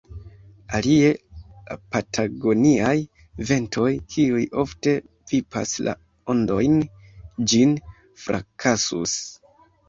[0.75, 2.95] Alie la patagoniaj
[3.49, 4.95] ventoj, kiuj ofte
[5.33, 5.95] vipas la
[6.35, 6.81] ondojn,
[7.53, 7.77] ĝin
[8.25, 9.15] frakasus.